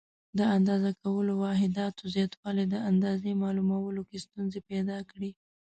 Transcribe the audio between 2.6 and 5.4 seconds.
د اندازې معلومولو کې ستونزې پیدا کړې.